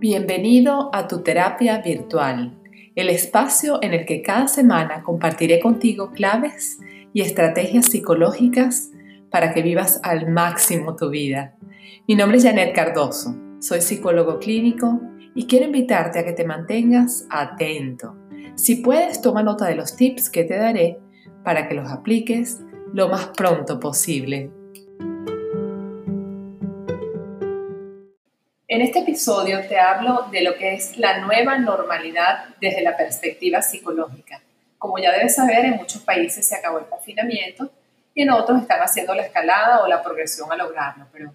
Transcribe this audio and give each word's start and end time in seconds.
Bienvenido 0.00 0.88
a 0.94 1.08
tu 1.08 1.22
terapia 1.22 1.82
virtual, 1.82 2.58
el 2.94 3.10
espacio 3.10 3.80
en 3.82 3.92
el 3.92 4.06
que 4.06 4.22
cada 4.22 4.48
semana 4.48 5.02
compartiré 5.02 5.60
contigo 5.60 6.12
claves 6.12 6.78
y 7.12 7.20
estrategias 7.20 7.84
psicológicas 7.84 8.92
para 9.30 9.52
que 9.52 9.60
vivas 9.60 10.00
al 10.02 10.30
máximo 10.30 10.96
tu 10.96 11.10
vida. 11.10 11.54
Mi 12.08 12.14
nombre 12.14 12.38
es 12.38 12.44
Janet 12.44 12.74
Cardoso, 12.74 13.36
soy 13.58 13.82
psicólogo 13.82 14.38
clínico 14.38 15.02
y 15.34 15.46
quiero 15.46 15.66
invitarte 15.66 16.20
a 16.20 16.24
que 16.24 16.32
te 16.32 16.46
mantengas 16.46 17.26
atento. 17.28 18.16
Si 18.54 18.76
puedes, 18.76 19.20
toma 19.20 19.42
nota 19.42 19.66
de 19.66 19.74
los 19.74 19.96
tips 19.96 20.30
que 20.30 20.44
te 20.44 20.56
daré 20.56 20.98
para 21.44 21.68
que 21.68 21.74
los 21.74 21.90
apliques 21.90 22.62
lo 22.94 23.10
más 23.10 23.32
pronto 23.36 23.78
posible. 23.78 24.50
En 28.72 28.82
este 28.82 29.00
episodio 29.00 29.66
te 29.66 29.80
hablo 29.80 30.28
de 30.30 30.42
lo 30.42 30.54
que 30.54 30.74
es 30.74 30.96
la 30.96 31.18
nueva 31.18 31.58
normalidad 31.58 32.44
desde 32.60 32.82
la 32.82 32.96
perspectiva 32.96 33.62
psicológica. 33.62 34.40
Como 34.78 34.96
ya 34.96 35.10
debes 35.10 35.34
saber, 35.34 35.64
en 35.64 35.74
muchos 35.74 36.02
países 36.02 36.46
se 36.46 36.54
acabó 36.54 36.78
el 36.78 36.86
confinamiento 36.86 37.68
y 38.14 38.22
en 38.22 38.30
otros 38.30 38.62
están 38.62 38.78
haciendo 38.78 39.12
la 39.12 39.22
escalada 39.22 39.80
o 39.82 39.88
la 39.88 40.00
progresión 40.04 40.52
a 40.52 40.56
lograrlo. 40.56 41.08
Pero, 41.12 41.34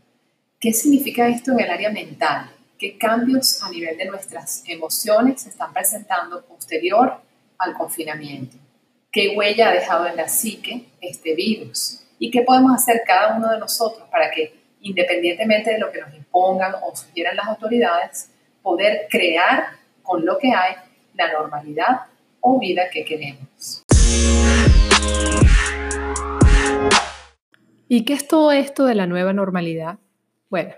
¿qué 0.61 0.71
significa 0.71 1.27
esto 1.27 1.51
en 1.51 1.59
el 1.59 1.69
área 1.71 1.89
mental? 1.89 2.51
¿Qué 2.79 2.97
cambios 2.97 3.61
a 3.61 3.69
nivel 3.69 3.97
de 3.97 4.05
nuestras 4.05 4.63
emociones 4.65 5.41
se 5.41 5.49
están 5.49 5.73
presentando 5.73 6.41
posterior 6.45 7.19
al 7.57 7.73
confinamiento? 7.73 8.55
¿Qué 9.11 9.35
huella 9.35 9.67
ha 9.67 9.73
dejado 9.73 10.07
en 10.07 10.15
la 10.15 10.29
psique 10.29 10.85
este 11.01 11.35
virus? 11.35 11.99
¿Y 12.17 12.31
qué 12.31 12.43
podemos 12.43 12.73
hacer 12.73 13.01
cada 13.05 13.35
uno 13.35 13.51
de 13.51 13.59
nosotros 13.59 14.07
para 14.09 14.31
que 14.31 14.64
independientemente 14.85 15.71
de 15.71 15.79
lo 15.79 15.91
que 15.91 15.99
nos 15.99 16.13
impongan 16.13 16.75
o 16.83 16.95
sugieran 16.95 17.35
las 17.35 17.47
autoridades, 17.47 18.29
poder 18.61 19.07
crear 19.09 19.65
con 20.03 20.23
lo 20.23 20.37
que 20.37 20.53
hay 20.53 20.75
la 21.15 21.33
normalidad 21.33 22.01
o 22.39 22.59
vida 22.59 22.83
que 22.91 23.03
queremos. 23.03 23.83
¿Y 27.87 28.05
qué 28.05 28.13
es 28.13 28.27
todo 28.27 28.51
esto 28.51 28.85
de 28.85 28.93
la 28.93 29.07
nueva 29.07 29.33
normalidad? 29.33 29.97
Bueno, 30.49 30.73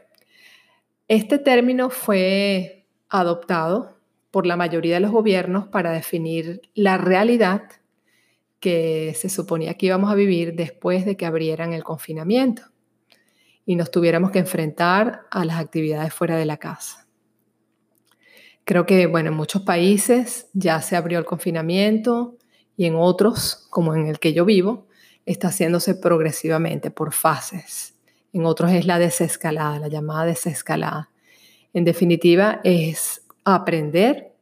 este 1.09 1.37
término 1.37 1.89
fue 1.89 2.85
adoptado 3.09 3.97
por 4.31 4.45
la 4.45 4.55
mayoría 4.55 4.95
de 4.95 4.99
los 5.01 5.11
gobiernos 5.11 5.67
para 5.67 5.91
definir 5.91 6.61
la 6.75 6.97
realidad 6.97 7.63
que 8.61 9.13
se 9.15 9.27
suponía 9.27 9.73
que 9.73 9.87
íbamos 9.87 10.11
a 10.11 10.15
vivir 10.15 10.55
después 10.55 11.05
de 11.05 11.17
que 11.17 11.25
abrieran 11.25 11.73
el 11.73 11.83
confinamiento 11.83 12.63
y 13.67 13.75
nos 13.75 13.91
tuviéramos 13.91 14.31
que 14.31 14.39
enfrentar 14.39 15.27
a 15.29 15.43
las 15.43 15.59
actividades 15.59 16.13
fuera 16.13 16.37
de 16.37 16.45
la 16.45 16.55
casa. 16.55 17.05
Creo 18.63 18.85
que, 18.85 19.07
bueno, 19.07 19.29
en 19.29 19.35
muchos 19.35 19.61
países 19.61 20.47
ya 20.53 20.81
se 20.81 20.95
abrió 20.95 21.19
el 21.19 21.25
confinamiento 21.25 22.37
y 22.77 22.85
en 22.85 22.95
otros, 22.95 23.67
como 23.69 23.93
en 23.93 24.07
el 24.07 24.19
que 24.19 24.33
yo 24.33 24.45
vivo, 24.45 24.87
está 25.25 25.49
haciéndose 25.49 25.95
progresivamente 25.95 26.91
por 26.91 27.13
fases. 27.13 27.93
En 28.31 28.45
otros 28.45 28.71
es 28.71 28.85
la 28.85 28.99
desescalada, 28.99 29.79
la 29.79 29.89
llamada 29.89 30.25
desescalada. 30.25 31.09
En 31.73 31.83
definitiva, 31.83 32.61
es 32.63 33.25
aprender 33.43 34.33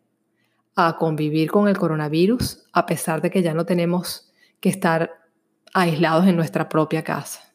a 0.76 0.98
convivir 0.98 1.50
con 1.50 1.68
el 1.68 1.78
coronavirus 1.78 2.64
a 2.74 2.86
pesar 2.86 3.24
de 3.24 3.32
que 3.32 3.42
ya 3.42 3.56
no 3.56 3.66
tenemos 3.66 4.32
que 4.60 4.70
estar 4.70 5.12
aislados 5.74 6.28
en 6.28 6.36
nuestra 6.36 6.70
propia 6.70 7.04
casa. 7.04 7.55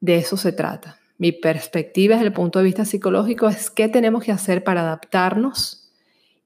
De 0.00 0.16
eso 0.16 0.36
se 0.36 0.52
trata. 0.52 0.98
Mi 1.18 1.32
perspectiva 1.32 2.14
desde 2.14 2.28
el 2.28 2.32
punto 2.32 2.60
de 2.60 2.64
vista 2.64 2.84
psicológico 2.84 3.48
es 3.48 3.70
qué 3.70 3.88
tenemos 3.88 4.22
que 4.22 4.32
hacer 4.32 4.62
para 4.62 4.82
adaptarnos 4.82 5.90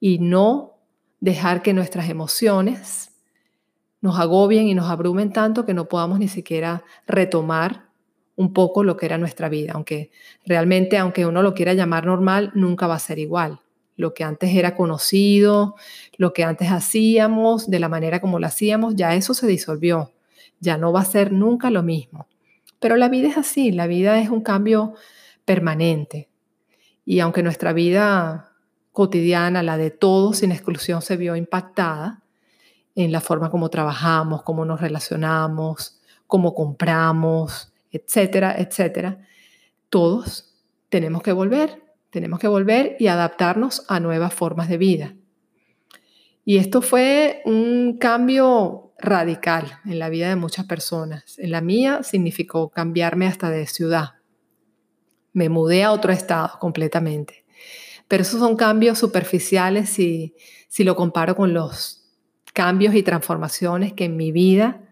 y 0.01 0.19
no 0.19 0.79
dejar 1.21 1.63
que 1.63 1.75
nuestras 1.75 2.09
emociones 2.09 3.11
nos 4.01 4.19
agobien 4.19 4.67
y 4.67 4.75
nos 4.75 4.91
abrumen 4.91 5.33
tanto 5.33 5.65
que 5.65 5.75
no 5.75 5.89
podamos 5.89 6.19
ni 6.19 6.29
siquiera 6.29 6.85
retomar 7.07 7.85
un 8.35 8.53
poco 8.53 8.83
lo 8.83 8.97
que 8.97 9.07
era 9.07 9.19
nuestra 9.19 9.49
vida, 9.49 9.73
aunque 9.75 10.11
realmente, 10.45 10.99
aunque 10.99 11.27
uno 11.27 11.43
lo 11.43 11.55
quiera 11.55 11.75
llamar 11.75 12.07
normal, 12.07 12.51
nunca 12.55 12.87
va 12.87 12.97
a 12.97 12.99
ser 12.99 13.19
igual. 13.19 13.61
Lo 13.97 14.15
que 14.15 14.25
antes 14.25 14.55
era 14.55 14.75
conocido, 14.75 15.77
lo 16.17 16.33
que 16.33 16.43
antes 16.43 16.71
hacíamos, 16.71 17.71
de 17.71 17.79
la 17.79 17.89
manera 17.89 18.21
como 18.21 18.39
lo 18.39 18.47
hacíamos, 18.47 18.97
ya 18.97 19.15
eso 19.15 19.35
se 19.35 19.47
disolvió. 19.47 20.11
Ya 20.61 20.79
no 20.79 20.93
va 20.93 21.03
a 21.03 21.05
ser 21.05 21.31
nunca 21.31 21.71
lo 21.71 21.83
mismo. 21.83 22.27
Pero 22.83 22.97
la 22.97 23.09
vida 23.09 23.29
es 23.29 23.39
así, 23.39 23.71
la 23.71 23.87
vida 23.87 24.19
es 24.19 24.29
un 24.29 24.43
cambio 24.43 24.95
permanente. 25.45 26.29
Y 27.05 27.21
aunque 27.21 27.45
nuestra 27.45 27.73
vida 27.73 28.53
cotidiana, 28.91 29.63
la 29.63 29.77
de 29.77 29.91
todos 29.91 30.39
sin 30.39 30.51
exclusión, 30.51 31.01
se 31.01 31.17
vio 31.17 31.37
impactada 31.37 32.25
en 32.97 33.13
la 33.13 33.21
forma 33.21 33.51
como 33.51 33.71
trabajamos, 33.71 34.43
cómo 34.43 34.65
nos 34.65 34.81
relacionamos, 34.81 36.01
cómo 36.27 36.55
compramos, 36.55 37.73
etcétera, 37.93 38.57
etcétera, 38.59 39.21
todos 39.89 40.57
tenemos 40.89 41.23
que 41.23 41.33
volver, 41.33 41.83
tenemos 42.11 42.41
que 42.41 42.49
volver 42.49 42.97
y 42.99 43.07
adaptarnos 43.07 43.85
a 43.89 44.01
nuevas 44.01 44.35
formas 44.35 44.69
de 44.69 44.79
vida. 44.79 45.15
Y 46.45 46.57
esto 46.57 46.83
fue 46.83 47.43
un 47.45 47.99
cambio 47.99 48.93
radical 48.99 49.79
en 49.85 49.99
la 49.99 50.09
vida 50.09 50.29
de 50.29 50.37
muchas 50.37 50.67
personas. 50.67 51.39
En 51.39 51.51
la 51.51 51.61
mía 51.61 52.03
significó 52.03 52.71
cambiarme 52.71 53.27
hasta 53.27 53.51
de 53.51 53.67
ciudad. 53.67 54.15
Me 55.33 55.49
mudé 55.49 55.85
a 55.85 55.93
otro 55.93 56.13
estado 56.13 56.59
completamente. 56.59 57.45
Pero 58.09 58.23
esos 58.23 58.41
son 58.41 58.57
cambios 58.57 58.99
superficiales 58.99 59.89
si, 59.89 60.35
si 60.69 60.85
lo 60.85 60.97
comparo 60.97 61.35
con 61.35 61.55
los 61.55 62.03
cambios 62.53 62.95
y 62.95 63.03
transformaciones 63.03 63.93
que 63.93 64.05
en 64.05 64.17
mi 64.17 64.33
vida 64.33 64.83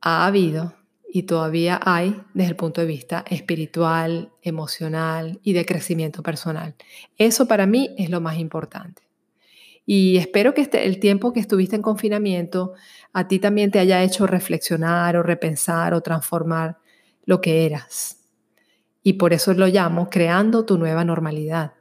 ha 0.00 0.26
habido 0.26 0.74
y 1.12 1.24
todavía 1.24 1.78
hay 1.84 2.20
desde 2.34 2.50
el 2.50 2.56
punto 2.56 2.80
de 2.80 2.86
vista 2.86 3.24
espiritual, 3.28 4.32
emocional 4.42 5.38
y 5.42 5.52
de 5.52 5.64
crecimiento 5.64 6.22
personal. 6.22 6.74
Eso 7.18 7.46
para 7.46 7.66
mí 7.66 7.94
es 7.98 8.10
lo 8.10 8.20
más 8.20 8.38
importante. 8.38 9.03
Y 9.86 10.16
espero 10.16 10.54
que 10.54 10.62
este, 10.62 10.86
el 10.86 10.98
tiempo 10.98 11.32
que 11.32 11.40
estuviste 11.40 11.76
en 11.76 11.82
confinamiento 11.82 12.72
a 13.12 13.28
ti 13.28 13.38
también 13.38 13.70
te 13.70 13.78
haya 13.78 14.02
hecho 14.02 14.26
reflexionar 14.26 15.16
o 15.16 15.22
repensar 15.22 15.94
o 15.94 16.00
transformar 16.00 16.78
lo 17.24 17.40
que 17.40 17.66
eras. 17.66 18.20
Y 19.02 19.14
por 19.14 19.32
eso 19.32 19.52
lo 19.52 19.66
llamo 19.66 20.08
creando 20.08 20.64
tu 20.64 20.78
nueva 20.78 21.04
normalidad. 21.04 21.74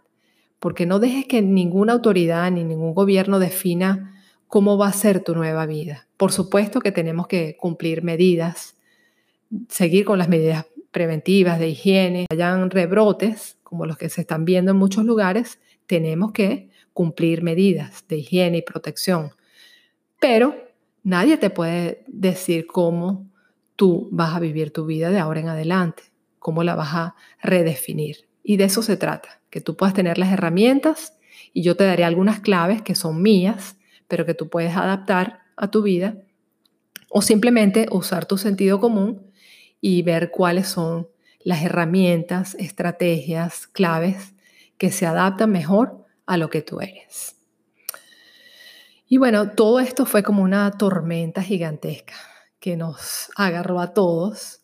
Porque 0.59 0.85
no 0.85 0.99
dejes 0.99 1.25
que 1.25 1.41
ninguna 1.41 1.93
autoridad 1.93 2.51
ni 2.51 2.63
ningún 2.63 2.93
gobierno 2.93 3.39
defina 3.39 4.21
cómo 4.47 4.77
va 4.77 4.87
a 4.87 4.93
ser 4.93 5.23
tu 5.23 5.33
nueva 5.33 5.65
vida. 5.65 6.07
Por 6.17 6.31
supuesto 6.31 6.79
que 6.79 6.91
tenemos 6.91 7.27
que 7.27 7.57
cumplir 7.57 8.03
medidas, 8.03 8.75
seguir 9.69 10.05
con 10.05 10.19
las 10.19 10.29
medidas 10.29 10.65
preventivas 10.91 11.59
de 11.59 11.69
higiene. 11.69 12.25
Hayan 12.29 12.69
rebrotes, 12.69 13.57
como 13.63 13.85
los 13.85 13.97
que 13.97 14.09
se 14.09 14.21
están 14.21 14.45
viendo 14.45 14.71
en 14.71 14.77
muchos 14.77 15.05
lugares, 15.05 15.59
tenemos 15.87 16.33
que 16.33 16.69
cumplir 16.93 17.43
medidas 17.43 18.05
de 18.07 18.17
higiene 18.17 18.59
y 18.59 18.61
protección. 18.61 19.31
Pero 20.19 20.55
nadie 21.03 21.37
te 21.37 21.49
puede 21.49 22.03
decir 22.07 22.67
cómo 22.67 23.29
tú 23.75 24.07
vas 24.11 24.35
a 24.35 24.39
vivir 24.39 24.71
tu 24.71 24.85
vida 24.85 25.09
de 25.09 25.19
ahora 25.19 25.39
en 25.39 25.49
adelante, 25.49 26.03
cómo 26.39 26.63
la 26.63 26.75
vas 26.75 26.93
a 26.93 27.15
redefinir. 27.41 28.27
Y 28.43 28.57
de 28.57 28.65
eso 28.65 28.81
se 28.81 28.97
trata, 28.97 29.41
que 29.49 29.61
tú 29.61 29.75
puedas 29.75 29.93
tener 29.93 30.17
las 30.17 30.31
herramientas 30.31 31.17
y 31.53 31.63
yo 31.63 31.75
te 31.75 31.85
daré 31.85 32.03
algunas 32.03 32.39
claves 32.39 32.81
que 32.81 32.95
son 32.95 33.21
mías, 33.21 33.77
pero 34.07 34.25
que 34.25 34.33
tú 34.33 34.49
puedes 34.49 34.75
adaptar 34.75 35.39
a 35.55 35.69
tu 35.69 35.81
vida 35.81 36.17
o 37.09 37.21
simplemente 37.21 37.87
usar 37.91 38.25
tu 38.25 38.37
sentido 38.37 38.79
común 38.79 39.31
y 39.81 40.01
ver 40.01 40.31
cuáles 40.31 40.67
son 40.67 41.07
las 41.43 41.63
herramientas, 41.63 42.55
estrategias, 42.55 43.67
claves 43.67 44.33
que 44.77 44.91
se 44.91 45.05
adaptan 45.05 45.51
mejor 45.51 46.02
a 46.25 46.37
lo 46.37 46.49
que 46.49 46.61
tú 46.61 46.79
eres. 46.79 47.35
Y 49.07 49.17
bueno, 49.17 49.51
todo 49.51 49.79
esto 49.79 50.05
fue 50.05 50.23
como 50.23 50.41
una 50.41 50.71
tormenta 50.71 51.43
gigantesca 51.43 52.15
que 52.59 52.77
nos 52.77 53.29
agarró 53.35 53.79
a 53.79 53.93
todos 53.93 54.61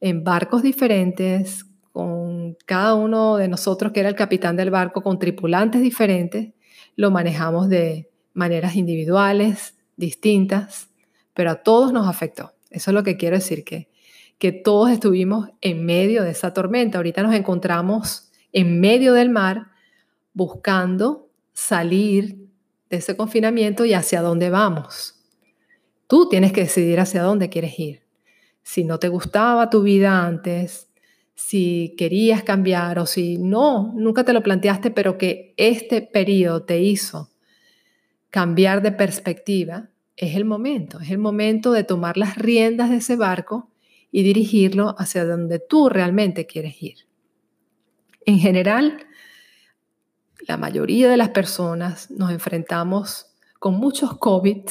en 0.00 0.22
barcos 0.22 0.62
diferentes, 0.62 1.64
con 1.92 2.56
cada 2.66 2.94
uno 2.94 3.36
de 3.36 3.48
nosotros 3.48 3.92
que 3.92 4.00
era 4.00 4.08
el 4.08 4.14
capitán 4.14 4.56
del 4.56 4.70
barco, 4.70 5.02
con 5.02 5.18
tripulantes 5.18 5.82
diferentes, 5.82 6.54
lo 6.96 7.10
manejamos 7.10 7.68
de 7.68 8.10
maneras 8.34 8.76
individuales, 8.76 9.76
distintas, 9.96 10.90
pero 11.34 11.50
a 11.50 11.62
todos 11.62 11.92
nos 11.92 12.08
afectó. 12.08 12.52
Eso 12.70 12.90
es 12.90 12.94
lo 12.94 13.02
que 13.02 13.16
quiero 13.16 13.36
decir, 13.36 13.64
que, 13.64 13.88
que 14.38 14.52
todos 14.52 14.90
estuvimos 14.90 15.50
en 15.60 15.84
medio 15.84 16.22
de 16.22 16.30
esa 16.30 16.52
tormenta. 16.52 16.98
Ahorita 16.98 17.22
nos 17.22 17.34
encontramos 17.34 18.30
en 18.52 18.80
medio 18.80 19.12
del 19.12 19.30
mar 19.30 19.71
buscando 20.34 21.28
salir 21.52 22.48
de 22.90 22.96
ese 22.96 23.16
confinamiento 23.16 23.84
y 23.84 23.94
hacia 23.94 24.22
dónde 24.22 24.50
vamos. 24.50 25.20
Tú 26.06 26.28
tienes 26.28 26.52
que 26.52 26.62
decidir 26.62 27.00
hacia 27.00 27.22
dónde 27.22 27.48
quieres 27.48 27.78
ir. 27.78 28.02
Si 28.62 28.84
no 28.84 28.98
te 28.98 29.08
gustaba 29.08 29.70
tu 29.70 29.82
vida 29.82 30.26
antes, 30.26 30.88
si 31.34 31.94
querías 31.96 32.42
cambiar 32.42 32.98
o 32.98 33.06
si 33.06 33.38
no, 33.38 33.92
nunca 33.96 34.24
te 34.24 34.32
lo 34.32 34.42
planteaste, 34.42 34.90
pero 34.90 35.18
que 35.18 35.54
este 35.56 36.02
periodo 36.02 36.64
te 36.64 36.80
hizo 36.80 37.30
cambiar 38.30 38.82
de 38.82 38.92
perspectiva, 38.92 39.90
es 40.16 40.36
el 40.36 40.44
momento, 40.44 41.00
es 41.00 41.10
el 41.10 41.18
momento 41.18 41.72
de 41.72 41.84
tomar 41.84 42.16
las 42.16 42.36
riendas 42.36 42.90
de 42.90 42.96
ese 42.96 43.16
barco 43.16 43.70
y 44.10 44.22
dirigirlo 44.22 44.94
hacia 44.98 45.24
donde 45.24 45.58
tú 45.58 45.88
realmente 45.88 46.46
quieres 46.46 46.82
ir. 46.82 46.98
En 48.24 48.38
general, 48.38 48.98
la 50.46 50.56
mayoría 50.56 51.08
de 51.08 51.16
las 51.16 51.30
personas 51.30 52.10
nos 52.10 52.30
enfrentamos 52.30 53.26
con 53.58 53.74
muchos 53.74 54.18
COVID, 54.18 54.68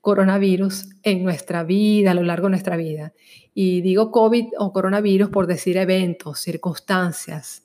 coronavirus 0.00 0.90
en 1.02 1.24
nuestra 1.24 1.64
vida, 1.64 2.10
a 2.10 2.14
lo 2.14 2.22
largo 2.22 2.46
de 2.46 2.50
nuestra 2.50 2.76
vida. 2.76 3.12
Y 3.54 3.80
digo 3.80 4.10
COVID 4.10 4.46
o 4.58 4.72
coronavirus 4.72 5.30
por 5.30 5.46
decir 5.46 5.76
eventos, 5.78 6.40
circunstancias, 6.40 7.64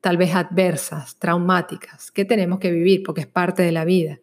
tal 0.00 0.16
vez 0.16 0.34
adversas, 0.34 1.16
traumáticas, 1.16 2.10
que 2.10 2.24
tenemos 2.24 2.58
que 2.58 2.70
vivir 2.70 3.02
porque 3.04 3.22
es 3.22 3.26
parte 3.26 3.62
de 3.62 3.72
la 3.72 3.84
vida. 3.84 4.20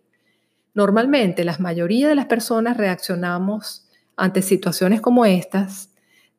Normalmente, 0.73 1.43
la 1.43 1.57
mayoría 1.59 2.07
de 2.07 2.15
las 2.15 2.27
personas 2.27 2.77
reaccionamos 2.77 3.87
ante 4.15 4.41
situaciones 4.41 5.01
como 5.01 5.25
estas 5.25 5.89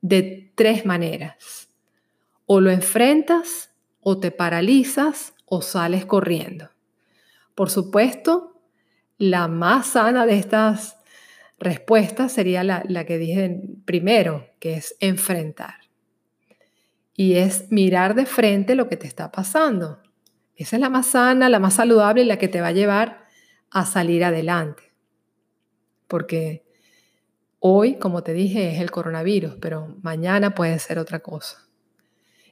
de 0.01 0.53
tres 0.55 0.87
maneras. 0.87 1.69
O 2.47 2.61
lo 2.61 2.71
enfrentas, 2.71 3.71
o 4.01 4.19
te 4.19 4.31
paralizas, 4.31 5.35
o 5.51 5.61
sales 5.61 6.07
corriendo. 6.07 6.71
Por 7.55 7.71
supuesto, 7.71 8.63
la 9.19 9.49
más 9.49 9.89
sana 9.89 10.25
de 10.25 10.39
estas 10.39 10.97
respuestas 11.59 12.33
sería 12.33 12.63
la, 12.65 13.05
que 13.05 13.19
dije 13.19 13.61
primero, 13.85 14.47
que 14.61 14.75
es 14.75 14.97
enfrentar. 15.01 15.75
Y 17.15 17.35
es 17.35 17.71
mirar 17.71 18.15
de 18.15 18.25
frente 18.27 18.77
lo 18.77 18.89
que 18.89 18.97
te 18.97 19.09
está 19.09 19.31
pasando. 19.33 20.01
Esa 20.55 20.77
es 20.77 20.81
la 20.81 20.89
más 20.89 21.09
sana, 21.09 21.49
la 21.49 21.59
más 21.59 21.75
saludable 21.75 22.23
y 22.23 22.27
la 22.27 22.39
que 22.39 22.49
te 22.49 22.61
va 22.61 22.69
a 22.69 22.73
llevar 22.73 23.27
a 23.71 23.85
salir 23.85 24.25
adelante. 24.25 24.85
Porque 26.07 26.65
hoy, 27.59 27.97
como 27.97 28.23
te 28.23 28.33
dije, 28.33 28.73
es 28.73 28.81
el 28.81 28.93
coronavirus, 28.93 29.57
pero 29.61 29.99
mañana 30.01 30.55
puede 30.55 30.79
ser 30.79 30.99
otra 31.01 31.19
cosa. 31.19 31.69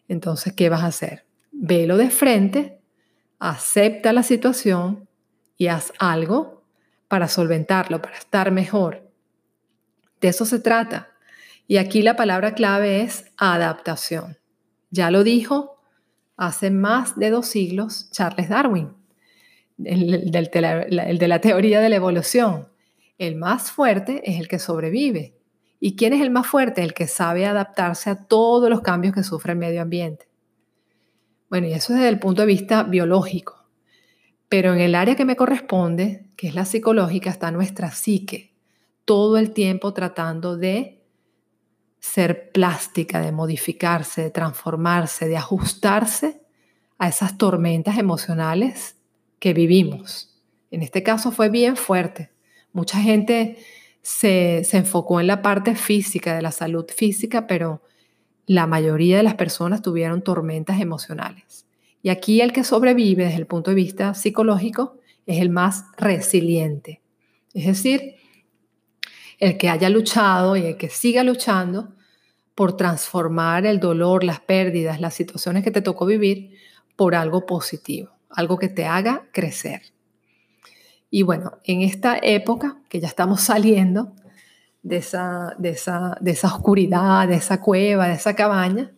Entonces, 0.08 0.52
¿qué 0.52 0.68
vas 0.68 0.82
a 0.82 0.86
hacer? 0.86 1.26
Velo 1.52 1.96
de 1.96 2.10
frente, 2.10 2.77
acepta 3.38 4.12
la 4.12 4.22
situación 4.22 5.08
y 5.56 5.68
haz 5.68 5.92
algo 5.98 6.64
para 7.08 7.28
solventarlo, 7.28 8.02
para 8.02 8.18
estar 8.18 8.50
mejor. 8.50 9.10
De 10.20 10.28
eso 10.28 10.44
se 10.44 10.58
trata. 10.58 11.10
Y 11.66 11.76
aquí 11.76 12.02
la 12.02 12.16
palabra 12.16 12.54
clave 12.54 13.02
es 13.02 13.26
adaptación. 13.36 14.38
Ya 14.90 15.10
lo 15.10 15.24
dijo 15.24 15.80
hace 16.36 16.70
más 16.70 17.18
de 17.18 17.30
dos 17.30 17.46
siglos 17.46 18.10
Charles 18.10 18.48
Darwin 18.48 18.98
el, 19.84 20.30
de 21.18 21.28
la 21.28 21.40
teoría 21.40 21.80
de 21.80 21.88
la 21.88 21.96
evolución. 21.96 22.68
El 23.18 23.36
más 23.36 23.70
fuerte 23.70 24.22
es 24.30 24.38
el 24.38 24.48
que 24.48 24.58
sobrevive. 24.58 25.34
¿Y 25.80 25.96
quién 25.96 26.12
es 26.12 26.20
el 26.20 26.30
más 26.30 26.46
fuerte? 26.46 26.82
El 26.82 26.94
que 26.94 27.06
sabe 27.06 27.46
adaptarse 27.46 28.10
a 28.10 28.26
todos 28.26 28.68
los 28.68 28.80
cambios 28.80 29.14
que 29.14 29.22
sufre 29.22 29.52
el 29.52 29.58
medio 29.58 29.82
ambiente. 29.82 30.27
Bueno, 31.50 31.66
y 31.66 31.72
eso 31.72 31.94
desde 31.94 32.08
el 32.08 32.18
punto 32.18 32.42
de 32.42 32.46
vista 32.46 32.82
biológico. 32.82 33.66
Pero 34.48 34.72
en 34.72 34.80
el 34.80 34.94
área 34.94 35.16
que 35.16 35.24
me 35.24 35.36
corresponde, 35.36 36.26
que 36.36 36.48
es 36.48 36.54
la 36.54 36.64
psicológica, 36.64 37.30
está 37.30 37.50
nuestra 37.50 37.90
psique, 37.90 38.54
todo 39.04 39.38
el 39.38 39.52
tiempo 39.52 39.92
tratando 39.92 40.56
de 40.56 41.02
ser 42.00 42.52
plástica, 42.52 43.20
de 43.20 43.32
modificarse, 43.32 44.22
de 44.22 44.30
transformarse, 44.30 45.28
de 45.28 45.36
ajustarse 45.36 46.42
a 46.98 47.08
esas 47.08 47.38
tormentas 47.38 47.98
emocionales 47.98 48.96
que 49.38 49.52
vivimos. 49.52 50.40
En 50.70 50.82
este 50.82 51.02
caso 51.02 51.30
fue 51.32 51.48
bien 51.48 51.76
fuerte. 51.76 52.30
Mucha 52.72 52.98
gente 52.98 53.58
se, 54.02 54.62
enfocó 54.72 55.20
en 55.20 55.26
la 55.26 55.42
parte 55.42 55.74
física, 55.74 56.34
de 56.34 56.42
la 56.42 56.52
salud 56.52 56.86
física, 56.94 57.46
pero 57.46 57.82
la 58.48 58.66
mayoría 58.66 59.18
de 59.18 59.22
las 59.22 59.34
personas 59.34 59.80
tuvieron 59.80 60.22
tormentas 60.22 60.80
emocionales. 60.80 61.66
Y 62.02 62.08
aquí 62.08 62.40
el 62.40 62.52
que 62.52 62.64
sobrevive 62.64 63.24
desde 63.24 63.38
el 63.38 63.46
punto 63.46 63.70
de 63.70 63.76
vista 63.76 64.14
psicológico 64.14 64.98
es 65.26 65.40
el 65.40 65.50
más 65.50 65.84
resiliente. 65.96 67.00
Es 67.54 67.66
decir, 67.66 68.16
el 69.38 69.56
que 69.56 69.68
haya 69.68 69.88
luchado 69.88 70.56
y 70.56 70.64
el 70.64 70.76
que 70.76 70.88
siga 70.88 71.22
luchando 71.22 71.94
por 72.56 72.76
transformar 72.76 73.66
el 73.66 73.78
dolor, 73.78 74.24
las 74.24 74.40
pérdidas, 74.40 75.00
las 75.00 75.14
situaciones 75.14 75.62
que 75.62 75.70
te 75.70 75.82
tocó 75.82 76.06
vivir 76.06 76.56
por 76.96 77.14
algo 77.14 77.46
positivo 77.46 78.18
algo 78.30 78.58
que 78.58 78.68
te 78.68 78.86
haga 78.86 79.28
crecer. 79.32 79.82
Y 81.10 81.22
bueno, 81.22 81.58
en 81.64 81.82
esta 81.82 82.18
época 82.22 82.80
que 82.88 83.00
ya 83.00 83.08
estamos 83.08 83.40
saliendo 83.40 84.12
de 84.82 84.98
esa, 84.98 85.54
de 85.58 85.70
esa, 85.70 86.16
de 86.20 86.30
esa 86.30 86.48
oscuridad, 86.48 87.28
de 87.28 87.36
esa 87.36 87.60
cueva, 87.60 88.08
de 88.08 88.14
esa 88.14 88.34
cabaña, 88.34 88.92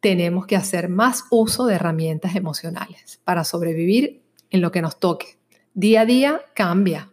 tenemos 0.00 0.46
que 0.46 0.56
hacer 0.56 0.88
más 0.88 1.24
uso 1.30 1.66
de 1.66 1.74
herramientas 1.74 2.34
emocionales 2.34 3.20
para 3.24 3.44
sobrevivir 3.44 4.22
en 4.50 4.60
lo 4.60 4.72
que 4.72 4.82
nos 4.82 4.98
toque. 4.98 5.38
Día 5.74 6.02
a 6.02 6.06
día 6.06 6.40
cambia 6.54 7.12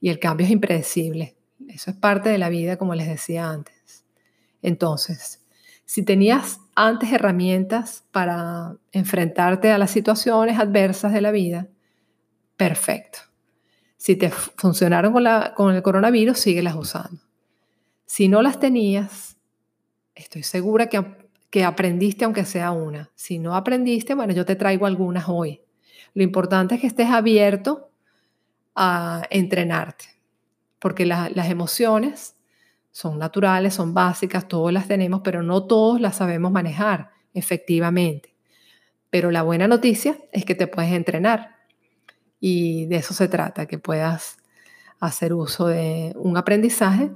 y 0.00 0.08
el 0.08 0.18
cambio 0.18 0.46
es 0.46 0.52
impredecible. 0.52 1.36
Eso 1.68 1.90
es 1.90 1.96
parte 1.96 2.28
de 2.28 2.38
la 2.38 2.48
vida, 2.48 2.76
como 2.76 2.94
les 2.94 3.06
decía 3.06 3.48
antes. 3.48 4.04
Entonces, 4.62 5.40
si 5.84 6.02
tenías 6.02 6.60
antes 6.74 7.12
herramientas 7.12 8.04
para 8.10 8.76
enfrentarte 8.92 9.70
a 9.70 9.78
las 9.78 9.90
situaciones 9.90 10.58
adversas 10.58 11.12
de 11.12 11.20
la 11.20 11.30
vida, 11.30 11.68
perfecto. 12.56 13.29
Si 14.00 14.16
te 14.16 14.30
funcionaron 14.30 15.12
con, 15.54 15.74
el 15.74 15.82
coronavirus, 15.82 16.38
síguelas 16.38 16.74
usando. 16.74 17.20
Si 18.06 18.28
no 18.28 18.40
las 18.40 18.58
tenías, 18.58 19.36
estoy 20.14 20.42
segura 20.42 20.88
que, 20.88 21.64
aprendiste 21.64 22.24
aunque 22.24 22.46
sea 22.46 22.70
una. 22.70 23.10
Si 23.14 23.38
no 23.38 23.54
aprendiste, 23.54 24.14
bueno, 24.14 24.32
yo 24.32 24.46
te 24.46 24.56
traigo 24.56 24.86
algunas 24.86 25.28
hoy. 25.28 25.60
Lo 26.14 26.22
importante 26.22 26.76
es 26.76 26.80
que 26.80 26.86
estés 26.86 27.10
abierto 27.10 27.90
a 28.74 29.24
entrenarte, 29.28 30.06
porque 30.78 31.04
las 31.04 31.50
emociones 31.50 32.36
son 32.90 33.18
naturales, 33.18 33.74
son 33.74 33.92
básicas, 33.92 34.48
todas 34.48 34.72
las 34.72 34.88
tenemos, 34.88 35.20
pero 35.22 35.42
no 35.42 35.64
todos 35.64 36.00
las 36.00 36.16
sabemos 36.16 36.50
manejar 36.50 37.10
efectivamente. 37.34 38.34
Pero 39.10 39.30
la 39.30 39.42
buena 39.42 39.68
noticia 39.68 40.16
es 40.32 40.46
que 40.46 40.54
te 40.54 40.68
puedes 40.68 40.92
entrenar 40.92 41.59
y 42.40 42.86
de 42.86 42.96
eso 42.96 43.14
se 43.14 43.28
trata, 43.28 43.66
que 43.66 43.78
puedas 43.78 44.38
hacer 44.98 45.32
uso 45.32 45.66
de 45.68 46.12
un 46.16 46.36
aprendizaje 46.36 47.12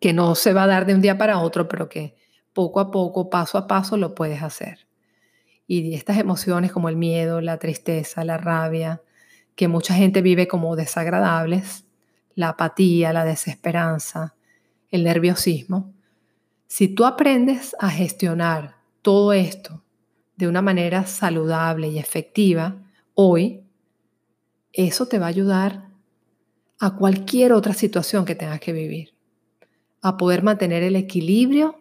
que 0.00 0.12
no 0.12 0.34
se 0.34 0.52
va 0.52 0.64
a 0.64 0.66
dar 0.68 0.86
de 0.86 0.94
un 0.94 1.00
día 1.00 1.18
para 1.18 1.38
otro, 1.40 1.68
pero 1.68 1.88
que 1.88 2.16
poco 2.52 2.80
a 2.80 2.90
poco, 2.90 3.28
paso 3.28 3.58
a 3.58 3.66
paso, 3.66 3.96
lo 3.96 4.14
puedes 4.14 4.42
hacer. 4.42 4.86
Y 5.66 5.94
estas 5.94 6.18
emociones 6.18 6.72
como 6.72 6.88
el 6.88 6.96
miedo, 6.96 7.40
la 7.40 7.58
tristeza, 7.58 8.24
la 8.24 8.38
rabia, 8.38 9.02
que 9.56 9.68
mucha 9.68 9.94
gente 9.94 10.22
vive 10.22 10.46
como 10.46 10.76
desagradables, 10.76 11.84
la 12.34 12.50
apatía, 12.50 13.12
la 13.12 13.24
desesperanza, 13.24 14.34
el 14.90 15.04
nerviosismo, 15.04 15.92
si 16.68 16.88
tú 16.88 17.04
aprendes 17.04 17.74
a 17.78 17.90
gestionar 17.90 18.76
todo 19.02 19.32
esto 19.32 19.82
de 20.36 20.48
una 20.48 20.62
manera 20.62 21.06
saludable 21.06 21.88
y 21.88 21.98
efectiva 21.98 22.76
hoy, 23.14 23.65
eso 24.76 25.06
te 25.06 25.18
va 25.18 25.26
a 25.26 25.30
ayudar 25.30 25.88
a 26.78 26.96
cualquier 26.96 27.52
otra 27.52 27.72
situación 27.72 28.24
que 28.24 28.34
tengas 28.34 28.60
que 28.60 28.72
vivir, 28.72 29.14
a 30.02 30.16
poder 30.16 30.42
mantener 30.42 30.82
el 30.82 30.96
equilibrio 30.96 31.80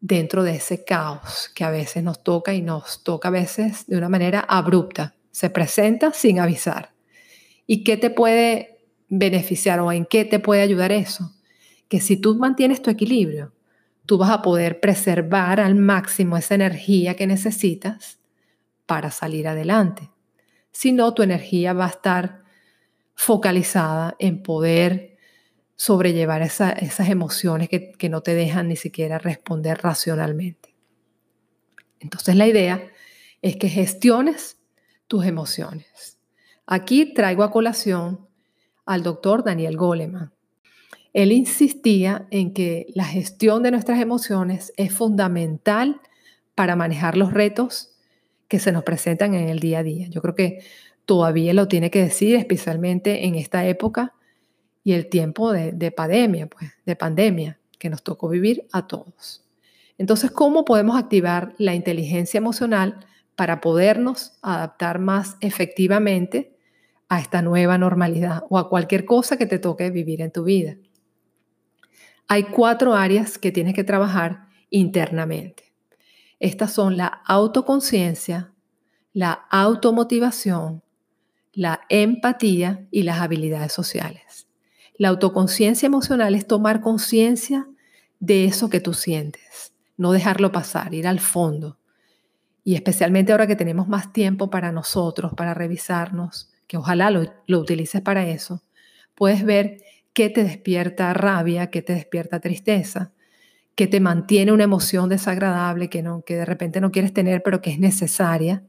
dentro 0.00 0.42
de 0.42 0.56
ese 0.56 0.84
caos 0.84 1.50
que 1.54 1.64
a 1.64 1.70
veces 1.70 2.02
nos 2.02 2.22
toca 2.22 2.54
y 2.54 2.62
nos 2.62 3.02
toca 3.02 3.28
a 3.28 3.32
veces 3.32 3.86
de 3.86 3.96
una 3.96 4.08
manera 4.08 4.40
abrupta, 4.40 5.16
se 5.30 5.50
presenta 5.50 6.12
sin 6.12 6.38
avisar. 6.38 6.92
¿Y 7.66 7.82
qué 7.82 7.96
te 7.96 8.10
puede 8.10 8.78
beneficiar 9.08 9.80
o 9.80 9.90
en 9.90 10.06
qué 10.06 10.24
te 10.24 10.38
puede 10.38 10.62
ayudar 10.62 10.92
eso? 10.92 11.32
que 11.88 12.00
si 12.00 12.16
tú 12.16 12.36
mantienes 12.36 12.82
tu 12.82 12.90
equilibrio, 12.90 13.52
tú 14.06 14.18
vas 14.18 14.30
a 14.30 14.42
poder 14.42 14.80
preservar 14.80 15.60
al 15.60 15.74
máximo 15.74 16.36
esa 16.36 16.54
energía 16.54 17.14
que 17.14 17.26
necesitas 17.26 18.18
para 18.86 19.10
salir 19.10 19.48
adelante. 19.48 20.10
Si 20.76 20.92
no, 20.92 21.14
tu 21.14 21.22
energía 21.22 21.72
va 21.72 21.86
a 21.86 21.88
estar 21.88 22.42
focalizada 23.14 24.14
en 24.18 24.42
poder 24.42 25.16
sobrellevar 25.74 26.42
esas 26.42 27.08
emociones 27.08 27.70
que, 27.70 27.92
que 27.92 28.10
no 28.10 28.20
te 28.20 28.34
dejan 28.34 28.68
ni 28.68 28.76
siquiera 28.76 29.18
responder 29.18 29.78
racionalmente. 29.82 30.76
Entonces 31.98 32.36
la 32.36 32.46
idea 32.46 32.90
es 33.40 33.56
que 33.56 33.70
gestiones 33.70 34.58
tus 35.06 35.24
emociones. 35.24 36.18
Aquí 36.66 37.14
traigo 37.14 37.42
a 37.42 37.50
colación 37.50 38.28
al 38.84 39.02
doctor 39.02 39.44
Daniel 39.44 39.78
Goleman, 39.78 40.34
él 41.14 41.32
insistía 41.32 42.28
en 42.30 42.52
que 42.52 42.84
la 42.94 43.06
gestión 43.06 43.62
de 43.62 43.70
nuestras 43.70 43.98
emociones 43.98 44.74
es 44.76 44.92
fundamental 44.92 46.02
para 46.54 46.76
manejar 46.76 47.16
los 47.16 47.32
retos 47.32 47.95
que 48.48 48.58
se 48.58 48.72
nos 48.72 48.84
presentan 48.84 49.34
en 49.34 49.48
el 49.48 49.58
día 49.58 49.80
a 49.80 49.82
día. 49.82 50.08
Yo 50.08 50.22
creo 50.22 50.34
que 50.34 50.60
todavía 51.04 51.54
lo 51.54 51.68
tiene 51.68 51.90
que 51.90 52.02
decir, 52.02 52.36
especialmente 52.36 53.26
en 53.26 53.34
esta 53.34 53.66
época 53.66 54.14
y 54.84 54.92
el 54.92 55.08
tiempo 55.08 55.52
de, 55.52 55.72
de 55.72 55.90
pandemia, 55.90 56.46
pues, 56.46 56.70
de 56.84 56.96
pandemia 56.96 57.58
que 57.78 57.90
nos 57.90 58.02
tocó 58.02 58.28
vivir 58.28 58.66
a 58.72 58.86
todos. 58.86 59.44
Entonces, 59.98 60.30
¿cómo 60.30 60.64
podemos 60.64 60.96
activar 60.96 61.54
la 61.58 61.74
inteligencia 61.74 62.38
emocional 62.38 63.06
para 63.34 63.60
podernos 63.60 64.38
adaptar 64.42 64.98
más 64.98 65.36
efectivamente 65.40 66.56
a 67.08 67.20
esta 67.20 67.42
nueva 67.42 67.78
normalidad 67.78 68.44
o 68.48 68.58
a 68.58 68.68
cualquier 68.68 69.04
cosa 69.04 69.36
que 69.36 69.46
te 69.46 69.58
toque 69.58 69.90
vivir 69.90 70.20
en 70.20 70.32
tu 70.32 70.44
vida? 70.44 70.76
Hay 72.28 72.44
cuatro 72.44 72.94
áreas 72.94 73.38
que 73.38 73.52
tienes 73.52 73.74
que 73.74 73.84
trabajar 73.84 74.48
internamente. 74.70 75.65
Estas 76.38 76.72
son 76.72 76.96
la 76.96 77.06
autoconciencia, 77.06 78.52
la 79.12 79.32
automotivación, 79.32 80.82
la 81.52 81.80
empatía 81.88 82.86
y 82.90 83.02
las 83.02 83.20
habilidades 83.20 83.72
sociales. 83.72 84.46
La 84.98 85.08
autoconciencia 85.08 85.86
emocional 85.86 86.34
es 86.34 86.46
tomar 86.46 86.80
conciencia 86.80 87.66
de 88.20 88.44
eso 88.44 88.68
que 88.68 88.80
tú 88.80 88.94
sientes, 88.94 89.72
no 89.96 90.12
dejarlo 90.12 90.52
pasar, 90.52 90.94
ir 90.94 91.06
al 91.06 91.20
fondo. 91.20 91.78
Y 92.64 92.74
especialmente 92.74 93.32
ahora 93.32 93.46
que 93.46 93.56
tenemos 93.56 93.88
más 93.88 94.12
tiempo 94.12 94.50
para 94.50 94.72
nosotros, 94.72 95.32
para 95.34 95.54
revisarnos, 95.54 96.50
que 96.66 96.76
ojalá 96.76 97.10
lo, 97.10 97.22
utilices 97.58 98.00
para 98.00 98.26
eso, 98.26 98.62
puedes 99.14 99.44
ver 99.44 99.82
qué 100.12 100.30
te 100.30 100.44
despierta 100.44 101.12
rabia, 101.14 101.70
qué 101.70 101.82
te 101.82 101.94
despierta 101.94 102.40
tristeza, 102.40 103.12
qué 103.76 103.86
te 103.86 104.00
mantiene 104.00 104.52
una 104.52 104.64
emoción 104.64 105.08
desagradable 105.08 105.88
que, 105.88 106.02
no, 106.02 106.22
que 106.22 106.36
de 106.36 106.44
repente 106.44 106.80
no 106.80 106.90
quieres 106.90 107.12
tener, 107.12 107.42
pero 107.42 107.60
que 107.60 107.70
es 107.70 107.78
necesaria. 107.78 108.64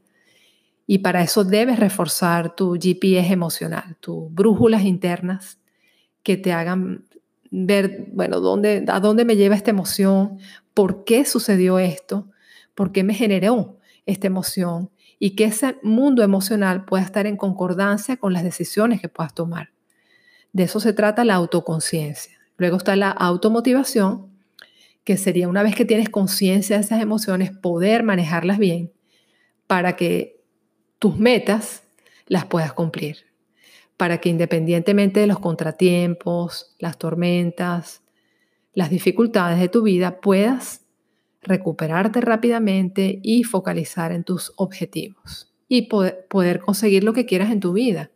Y 0.86 0.98
para 0.98 1.22
eso 1.22 1.44
debes 1.44 1.80
reforzar 1.80 2.54
tu 2.54 2.74
GPS 2.74 3.32
emocional, 3.32 3.96
tus 4.00 4.32
brújulas 4.32 4.84
internas 4.84 5.58
que 6.22 6.36
te 6.36 6.52
hagan 6.52 7.04
ver, 7.50 8.06
bueno, 8.12 8.40
dónde, 8.40 8.84
a 8.86 9.00
dónde 9.00 9.24
me 9.24 9.36
lleva 9.36 9.56
esta 9.56 9.70
emoción, 9.70 10.38
por 10.74 11.04
qué 11.04 11.24
sucedió 11.24 11.78
esto, 11.78 12.28
por 12.74 12.92
qué 12.92 13.02
me 13.02 13.14
generó 13.14 13.78
esta 14.04 14.26
emoción 14.26 14.90
y 15.18 15.34
que 15.36 15.44
ese 15.44 15.78
mundo 15.82 16.22
emocional 16.22 16.84
pueda 16.84 17.02
estar 17.02 17.26
en 17.26 17.38
concordancia 17.38 18.18
con 18.18 18.34
las 18.34 18.42
decisiones 18.42 19.00
que 19.00 19.08
puedas 19.08 19.34
tomar. 19.34 19.70
De 20.52 20.64
eso 20.64 20.80
se 20.80 20.92
trata 20.92 21.24
la 21.24 21.34
autoconciencia. 21.34 22.38
Luego 22.58 22.76
está 22.76 22.94
la 22.96 23.10
automotivación, 23.10 24.27
que 25.08 25.16
sería 25.16 25.48
una 25.48 25.62
vez 25.62 25.74
que 25.74 25.86
tienes 25.86 26.10
conciencia 26.10 26.76
de 26.76 26.82
esas 26.82 27.00
emociones, 27.00 27.50
poder 27.50 28.02
manejarlas 28.02 28.58
bien 28.58 28.92
para 29.66 29.96
que 29.96 30.44
tus 30.98 31.16
metas 31.16 31.82
las 32.26 32.44
puedas 32.44 32.74
cumplir 32.74 33.28
para 33.96 34.18
que 34.18 34.28
independientemente 34.28 35.20
de 35.20 35.26
los 35.26 35.40
contratiempos, 35.40 36.76
las 36.78 36.98
tormentas, 36.98 38.02
las 38.74 38.90
dificultades 38.90 39.58
de 39.58 39.68
tu 39.68 39.82
vida, 39.82 40.20
puedas 40.20 40.82
recuperarte 41.42 42.20
rápidamente 42.20 43.18
y 43.22 43.42
focalizar 43.42 44.12
en 44.12 44.24
tus 44.24 44.52
objetivos 44.56 45.52
y 45.68 45.88
poder, 45.88 46.60
conseguir 46.60 47.02
lo 47.02 47.12
que 47.12 47.26
quieras 47.26 47.50
en 47.50 47.60
tu 47.60 47.72
vida 47.72 48.10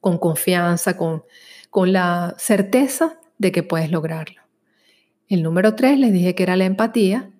con 0.00 0.18
confianza, 0.18 0.96
con, 0.96 1.22
con 1.68 1.92
la 1.92 2.34
certeza 2.36 3.20
de 3.38 3.52
que 3.52 3.62
puedes 3.62 3.90
lograrlo. 3.92 4.45
El 5.28 5.42
número 5.42 5.74
tres 5.74 5.98
les 5.98 6.12
dije 6.12 6.34
que 6.34 6.44
era 6.44 6.56
la 6.56 6.66
empatía, 6.66 7.30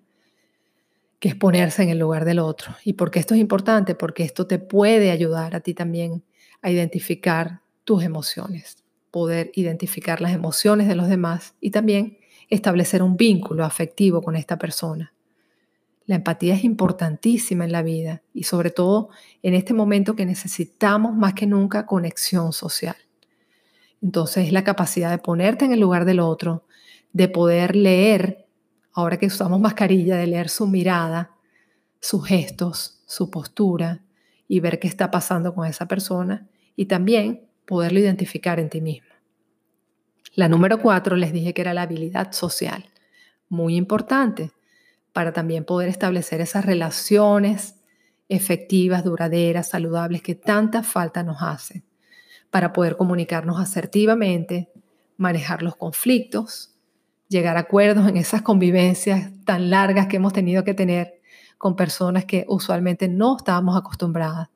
que 1.21 1.29
es 1.29 1.35
ponerse 1.35 1.83
en 1.83 1.89
el 1.89 1.99
lugar 1.99 2.25
del 2.25 2.41
otro. 2.41 2.75
¿Y 2.85 2.95
por 2.95 3.11
qué 3.11 3.21
esto 3.21 3.35
es 3.35 3.41
importante? 3.41 3.95
Porque 3.95 4.25
esto 4.25 4.47
te 4.47 4.59
puede 4.59 5.11
ayudar 5.11 5.55
a 5.55 5.61
ti 5.61 5.73
también 5.73 6.25
a 6.63 6.71
identificar 6.71 7.61
tus 7.85 8.03
emociones, 8.03 8.85
poder 9.11 9.53
identificar 9.55 10.21
las 10.21 10.33
emociones 10.33 10.89
de 10.89 10.97
los 10.97 11.09
demás 11.09 11.55
y 11.61 11.71
también 11.71 12.19
establecer 12.51 13.03
un 13.03 13.17
vínculo 13.17 13.65
afectivo 13.65 14.21
con 14.21 14.37
esta 14.37 14.59
persona. 14.59 15.13
La 16.07 16.17
empatía 16.17 16.55
es 16.55 16.65
importantísima 16.65 17.65
en 17.65 17.73
la 17.73 17.83
vida 17.83 18.23
y 18.33 18.45
sobre 18.45 18.71
todo 18.71 19.11
en 19.43 19.55
este 19.55 19.75
momento 19.75 20.15
que 20.15 20.27
necesitamos 20.27 21.15
más 21.15 21.35
que 21.35 21.47
nunca 21.47 21.87
conexión 21.87 22.53
social. 22.53 22.97
Entonces 24.03 24.47
es 24.47 24.53
la 24.53 24.63
capacidad 24.65 25.11
de 25.11 25.19
ponerte 25.19 25.65
en 25.65 25.73
el 25.73 25.81
lugar 25.81 26.05
del 26.05 26.21
otro, 26.21 26.65
de 27.17 27.29
poder 27.29 27.75
leer, 27.75 28.47
ahora 28.93 29.17
que 29.17 29.25
usamos 29.25 29.59
mascarilla, 29.59 30.19
de 30.19 30.27
leer 30.27 30.51
su 30.51 30.67
mirada, 30.67 31.31
sus 31.99 32.27
gestos, 32.27 33.01
su 33.07 33.31
postura 33.31 34.03
y 34.47 34.61
ver 34.61 34.79
qué 34.79 34.87
está 34.87 35.11
pasando 35.11 35.55
con 35.55 35.67
esa 35.67 35.89
persona 35.89 36.47
y 36.77 36.85
también 36.85 37.49
poderlo 37.65 38.01
identificar 38.01 38.61
en 38.61 38.69
ti 38.69 38.83
mismo. 38.83 39.09
La 40.35 40.51
número 40.51 40.79
cuatro 40.79 41.17
les 41.17 41.33
dije 41.33 41.55
que 41.55 41.63
era 41.63 41.73
la 41.73 41.83
habilidad 41.83 42.33
social, 42.33 42.85
muy 43.49 43.77
importante 43.77 44.51
para 45.15 45.33
también 45.33 45.65
poder 45.65 45.89
establecer 45.89 46.43
esas 46.43 46.67
relaciones 46.67 47.77
efectivas, 48.29 49.05
duraderas, 49.05 49.71
saludables 49.71 50.21
que 50.21 50.35
tanta 50.35 50.83
falta 50.83 51.23
nos 51.23 51.39
hacen, 51.41 51.83
para 52.51 52.75
poder 52.75 52.99
comunicarnos 52.99 53.59
asertivamente, 53.59 54.71
manejar 55.17 55.63
los 55.63 55.77
conflictos, 55.77 56.76
llegar 57.29 57.57
a 57.57 57.61
acuerdos 57.61 58.09
en 58.09 58.17
esas 58.17 58.43
convivencias 58.43 59.31
tan 59.45 59.71
largas 59.71 60.07
que 60.07 60.17
hemos 60.17 60.33
tenido 60.33 60.65
que 60.65 60.75
tener 60.75 61.21
con 61.59 61.77
personas 61.77 62.25
que 62.25 62.45
usualmente 62.49 63.09
no 63.09 63.37
estábamos 63.37 63.77
acostumbradas 63.77 64.49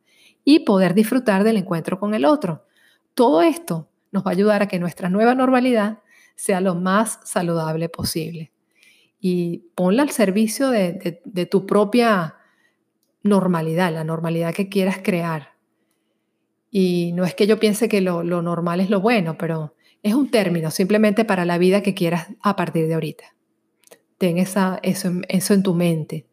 y 0.45 0.61
poder 0.61 0.95
disfrutar 0.95 1.45
del 1.45 1.57
encuentro 1.57 1.99
con 1.99 2.15
el 2.15 2.25
otro. 2.25 2.67
Todo 3.15 3.43
esto 3.43 3.89
nos 4.13 4.25
va 4.25 4.31
a 4.31 4.35
ayudar 4.35 4.63
a 4.63 4.69
que 4.69 4.79
nuestra 4.79 5.09
nueva 5.09 5.35
normalidad 5.35 5.99
sea 6.35 6.61
lo 6.61 6.75
más 6.75 7.21
saludable 7.25 7.89
posible. 7.89 8.53
Y 9.21 9.71
ponla 9.75 10.03
al 10.03 10.11
servicio 10.11 10.71
de, 10.71 11.47
tu 11.51 11.67
propia 11.67 12.37
normalidad, 13.23 13.93
la 13.93 14.05
normalidad 14.05 14.55
que 14.55 14.69
quieras 14.69 14.99
crear. 15.03 15.51
Y 16.71 17.13
no 17.13 17.25
es 17.25 17.35
que 17.35 17.47
yo 17.47 17.61
piense 17.61 17.89
que 17.89 18.01
lo, 18.01 18.23
normal 18.23 18.81
es 18.81 18.89
lo 18.89 19.01
bueno, 19.01 19.37
pero 19.37 19.75
es 20.03 20.15
un 20.15 20.31
término 20.31 20.71
simplemente 20.71 21.25
para 21.25 21.45
la 21.45 21.59
vida 21.59 21.83
que 21.83 21.95
quieras 21.95 22.29
a 22.41 22.57
partir 22.57 22.87
de 22.87 22.95
ahorita. 22.95 23.25
Ten 24.19 24.39
esa, 24.39 24.79
eso, 24.83 25.13
eso 25.29 25.55
en 25.55 25.63
tu 25.63 25.75
mente 25.75 26.27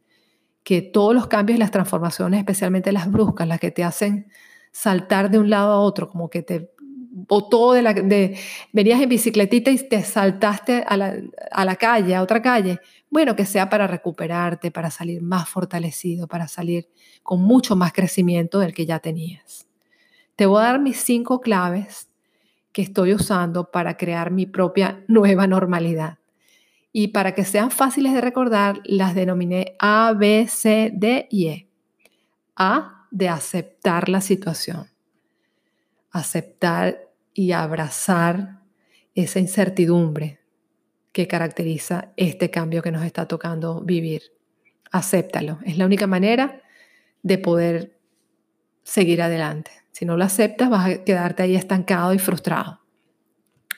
que 0.68 0.82
todos 0.82 1.16
los 1.16 1.28
cambios 1.28 1.56
y 1.56 1.60
las 1.62 1.72
transformaciones, 1.72 2.40
especialmente 2.40 2.92
las 2.92 3.10
bruscas, 3.10 3.48
las 3.48 3.58
que 3.58 3.72
te 3.72 3.86
hacen 3.86 4.28
saltar 4.74 5.32
de 5.32 5.40
un 5.40 5.50
lado 5.50 5.72
a 5.72 5.80
otro, 5.80 6.10
como 6.10 6.30
que 6.30 6.44
te 6.44 6.74
botó 7.10 7.72
de 7.72 7.82
la... 7.82 7.94
De, 7.94 8.38
venías 8.74 9.02
en 9.02 9.08
bicicletita 9.08 9.72
y 9.72 9.78
te 9.78 10.04
saltaste 10.04 10.84
a 10.86 10.98
la, 10.98 11.16
a 11.52 11.64
la 11.64 11.78
calle, 11.78 12.16
a 12.16 12.22
otra 12.22 12.42
calle. 12.42 12.82
Bueno, 13.10 13.34
que 13.34 13.46
sea 13.46 13.70
para 13.70 13.88
recuperarte, 13.88 14.70
para 14.70 14.92
salir 14.92 15.22
más 15.22 15.48
fortalecido, 15.48 16.28
para 16.28 16.50
salir 16.50 16.90
con 17.24 17.42
mucho 17.42 17.78
más 17.78 17.94
crecimiento 17.94 18.60
del 18.60 18.74
que 18.74 18.86
ya 18.86 19.00
tenías. 19.00 19.70
Te 20.36 20.48
voy 20.48 20.60
a 20.60 20.66
dar 20.66 20.82
mis 20.82 20.98
cinco 20.98 21.40
claves 21.40 22.10
que 22.78 22.84
estoy 22.84 23.12
usando 23.12 23.72
para 23.72 23.98
crear 23.98 24.30
mi 24.30 24.46
propia 24.46 25.04
nueva 25.08 25.48
normalidad. 25.48 26.20
Y 26.94 27.08
para 27.08 27.34
que 27.34 27.44
sean 27.44 27.72
fáciles 27.72 28.14
de 28.14 28.22
recordar, 28.22 28.82
las 28.84 29.16
denominé 29.16 29.76
A, 29.80 30.14
B, 30.16 30.46
C, 30.48 30.92
D 30.94 31.28
y 31.32 31.48
E. 31.48 31.70
A, 32.56 33.08
de 33.10 33.30
aceptar 33.30 34.10
la 34.10 34.22
situación. 34.22 34.92
Aceptar 36.12 37.00
y 37.34 37.54
abrazar 37.54 38.60
esa 39.16 39.40
incertidumbre 39.40 40.40
que 41.12 41.28
caracteriza 41.28 42.14
este 42.16 42.52
cambio 42.52 42.84
que 42.84 42.92
nos 42.92 43.04
está 43.04 43.28
tocando 43.28 43.82
vivir. 43.82 44.22
Acéptalo. 44.92 45.58
Es 45.66 45.80
la 45.80 45.88
única 45.88 46.06
manera 46.06 46.62
de 47.24 47.40
poder 47.40 47.98
seguir 48.84 49.24
adelante. 49.24 49.72
Si 49.98 50.06
no 50.06 50.16
lo 50.16 50.26
aceptas, 50.26 50.70
vas 50.70 50.86
a 50.86 51.04
quedarte 51.04 51.42
ahí 51.42 51.56
estancado 51.56 52.14
y 52.14 52.20
frustrado. 52.20 52.82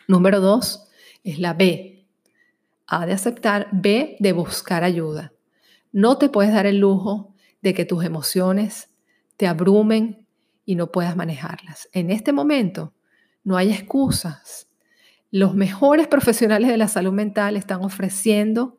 Número 0.06 0.42
dos 0.42 0.90
es 1.24 1.40
la 1.40 1.54
B, 1.54 2.10
a 2.88 3.06
de 3.06 3.14
aceptar, 3.14 3.70
B 3.72 4.18
de 4.20 4.34
buscar 4.34 4.84
ayuda. 4.84 5.32
No 5.94 6.18
te 6.18 6.28
puedes 6.28 6.54
dar 6.54 6.66
el 6.66 6.78
lujo 6.78 7.34
de 7.62 7.74
que 7.74 7.86
tus 7.86 8.04
emociones 8.04 8.90
te 9.38 9.48
abrumen 9.48 10.28
y 10.66 10.76
no 10.76 10.92
puedas 10.92 11.16
manejarlas. 11.16 11.88
En 11.94 12.10
este 12.10 12.34
momento 12.34 12.94
no 13.46 13.56
hay 13.56 13.72
excusas. 13.72 14.68
Los 15.32 15.56
mejores 15.56 16.10
profesionales 16.10 16.68
de 16.68 16.76
la 16.76 16.90
salud 16.90 17.14
mental 17.14 17.56
están 17.56 17.82
ofreciendo 17.82 18.78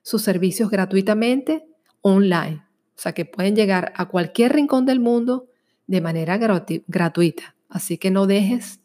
sus 0.00 0.22
servicios 0.22 0.70
gratuitamente 0.70 1.68
online. 2.00 2.64
O 2.96 2.98
sea 2.98 3.12
que 3.12 3.26
pueden 3.26 3.54
llegar 3.56 3.92
a 3.94 4.06
cualquier 4.06 4.54
rincón 4.54 4.86
del 4.86 5.00
mundo 5.00 5.47
de 5.88 6.00
manera 6.00 6.38
gratuita. 6.38 7.56
Así 7.68 7.98
que 7.98 8.12
no 8.12 8.28
dejes 8.28 8.80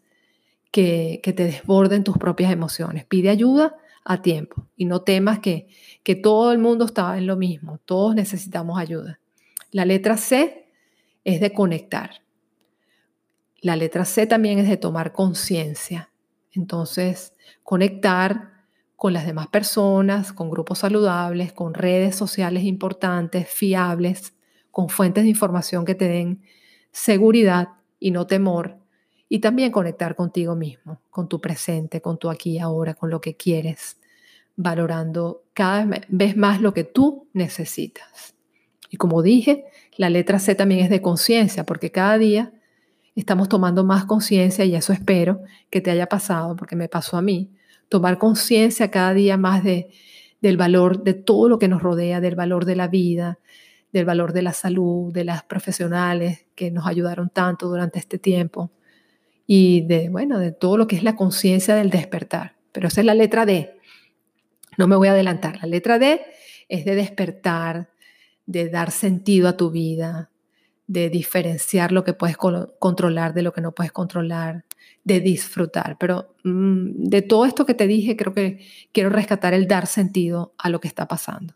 que, 0.71 1.19
que 1.21 1.33
te 1.33 1.45
desborden 1.45 2.03
tus 2.03 2.17
propias 2.17 2.51
emociones. 2.51 3.05
Pide 3.05 3.29
ayuda 3.29 3.75
a 4.03 4.21
tiempo 4.21 4.67
y 4.75 4.85
no 4.85 5.01
temas 5.01 5.39
que, 5.39 5.67
que 6.01 6.15
todo 6.15 6.51
el 6.51 6.57
mundo 6.57 6.85
está 6.85 7.17
en 7.17 7.27
lo 7.27 7.35
mismo, 7.35 7.79
todos 7.85 8.15
necesitamos 8.15 8.79
ayuda. 8.79 9.19
La 9.71 9.85
letra 9.85 10.17
C 10.17 10.69
es 11.23 11.39
de 11.39 11.53
conectar. 11.53 12.21
La 13.61 13.75
letra 13.75 14.05
C 14.05 14.27
también 14.27 14.59
es 14.59 14.67
de 14.67 14.77
tomar 14.77 15.13
conciencia. 15.13 16.09
Entonces, 16.51 17.33
conectar 17.63 18.51
con 18.95 19.13
las 19.13 19.25
demás 19.25 19.47
personas, 19.47 20.31
con 20.33 20.49
grupos 20.49 20.79
saludables, 20.79 21.53
con 21.53 21.73
redes 21.73 22.15
sociales 22.15 22.63
importantes, 22.63 23.47
fiables, 23.49 24.33
con 24.69 24.89
fuentes 24.89 25.23
de 25.23 25.29
información 25.29 25.85
que 25.85 25.95
te 25.95 26.07
den 26.07 26.41
seguridad 26.93 27.69
y 27.99 28.11
no 28.11 28.25
temor. 28.25 28.77
Y 29.27 29.39
también 29.39 29.71
conectar 29.71 30.15
contigo 30.15 30.55
mismo, 30.55 31.01
con 31.09 31.27
tu 31.27 31.41
presente, 31.41 32.01
con 32.01 32.17
tu 32.17 32.29
aquí 32.29 32.51
y 32.51 32.59
ahora, 32.59 32.93
con 32.93 33.09
lo 33.09 33.19
que 33.19 33.35
quieres, 33.35 33.97
valorando 34.55 35.43
cada 35.53 36.03
vez 36.07 36.37
más 36.37 36.61
lo 36.61 36.73
que 36.73 36.83
tú 36.83 37.27
necesitas. 37.33 38.35
Y 38.89 38.97
como 38.97 39.23
dije, 39.23 39.65
la 39.97 40.09
letra 40.09 40.37
C 40.37 40.53
también 40.53 40.81
es 40.81 40.89
de 40.89 41.01
conciencia, 41.01 41.65
porque 41.65 41.91
cada 41.91 42.17
día 42.19 42.53
estamos 43.15 43.49
tomando 43.49 43.83
más 43.83 44.05
conciencia 44.05 44.65
y 44.65 44.75
eso 44.75 44.93
espero 44.93 45.41
que 45.71 45.81
te 45.81 45.89
haya 45.89 46.07
pasado, 46.07 46.55
porque 46.55 46.75
me 46.75 46.87
pasó 46.87 47.17
a 47.17 47.21
mí, 47.23 47.49
tomar 47.89 48.19
conciencia 48.19 48.91
cada 48.91 49.15
día 49.15 49.35
más 49.35 49.63
de, 49.63 49.89
del 50.41 50.57
valor 50.57 51.03
de 51.03 51.15
todo 51.15 51.49
lo 51.49 51.57
que 51.57 51.67
nos 51.67 51.81
rodea, 51.81 52.21
del 52.21 52.35
valor 52.35 52.65
de 52.65 52.75
la 52.75 52.87
vida, 52.87 53.39
del 53.93 54.05
valor 54.05 54.33
de 54.33 54.41
la 54.41 54.53
salud, 54.53 55.13
de 55.13 55.23
las 55.23 55.43
profesionales 55.43 56.45
que 56.55 56.71
nos 56.71 56.87
ayudaron 56.87 57.29
tanto 57.29 57.69
durante 57.69 57.99
este 57.99 58.17
tiempo 58.17 58.71
y 59.45 59.81
de, 59.81 60.09
bueno, 60.09 60.39
de 60.39 60.51
todo 60.51 60.77
lo 60.77 60.87
que 60.87 60.95
es 60.95 61.03
la 61.03 61.15
conciencia 61.15 61.75
del 61.75 61.91
despertar. 61.91 62.55
Pero 62.71 62.87
esa 62.87 63.01
es 63.01 63.05
la 63.05 63.13
letra 63.13 63.45
D. 63.45 63.77
No 64.77 64.87
me 64.87 64.95
voy 64.95 65.09
a 65.09 65.11
adelantar. 65.11 65.57
La 65.61 65.67
letra 65.67 65.99
D 65.99 66.21
es 66.67 66.85
de 66.85 66.95
despertar, 66.95 67.91
de 68.47 68.69
dar 68.69 68.89
sentido 68.89 69.47
a 69.47 69.57
tu 69.57 69.69
vida, 69.69 70.31
de 70.87 71.09
diferenciar 71.09 71.91
lo 71.91 72.03
que 72.03 72.13
puedes 72.13 72.35
controlar 72.35 73.33
de 73.33 73.43
lo 73.43 73.53
que 73.53 73.61
no 73.61 73.73
puedes 73.73 73.91
controlar, 73.91 74.65
de 75.03 75.19
disfrutar. 75.19 75.97
Pero 75.99 76.35
mm, 76.43 77.09
de 77.09 77.21
todo 77.21 77.45
esto 77.45 77.65
que 77.67 77.75
te 77.75 77.85
dije, 77.85 78.17
creo 78.17 78.33
que 78.33 78.65
quiero 78.91 79.11
rescatar 79.11 79.53
el 79.53 79.67
dar 79.67 79.85
sentido 79.85 80.55
a 80.57 80.69
lo 80.69 80.79
que 80.79 80.87
está 80.87 81.07
pasando. 81.07 81.53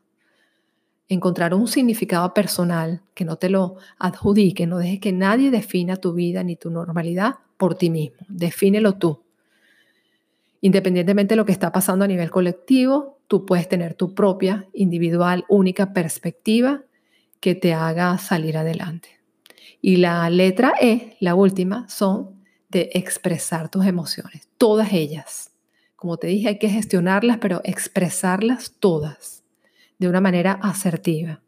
Encontrar 1.09 1.53
un 1.53 1.67
significado 1.67 2.33
personal 2.33 3.01
que 3.13 3.23
no 3.23 3.37
te 3.37 3.49
lo 3.49 3.77
adjudique, 3.97 4.67
no 4.67 4.77
dejes 4.77 4.99
que 4.99 5.13
nadie 5.13 5.51
defina 5.51 5.95
tu 5.95 6.13
vida 6.13 6.43
ni 6.43 6.57
tu 6.57 6.69
normalidad 6.69 7.35
por 7.57 7.75
ti 7.75 7.89
mismo. 7.89 8.17
Defínelo 8.27 8.95
tú. 8.95 9.23
Independientemente 10.59 11.33
de 11.33 11.37
lo 11.37 11.45
que 11.45 11.53
está 11.53 11.71
pasando 11.71 12.03
a 12.03 12.07
nivel 12.09 12.29
colectivo, 12.29 13.19
tú 13.27 13.45
puedes 13.45 13.69
tener 13.69 13.93
tu 13.93 14.13
propia, 14.13 14.67
individual, 14.73 15.45
única 15.47 15.93
perspectiva 15.93 16.83
que 17.39 17.55
te 17.55 17.73
haga 17.73 18.17
salir 18.17 18.57
adelante. 18.57 19.09
Y 19.81 19.97
la 19.97 20.29
letra 20.29 20.73
E, 20.81 21.15
la 21.21 21.35
última, 21.35 21.87
son 21.87 22.43
de 22.67 22.89
expresar 22.93 23.69
tus 23.69 23.85
emociones, 23.85 24.49
todas 24.57 24.91
ellas. 24.91 25.51
Como 25.95 26.17
te 26.17 26.27
dije, 26.27 26.49
hay 26.49 26.59
que 26.59 26.69
gestionarlas, 26.69 27.37
pero 27.37 27.61
expresarlas 27.63 28.73
todas 28.79 29.43
de 29.97 30.07
una 30.07 30.21
manera 30.21 30.53
asertiva 30.53 31.41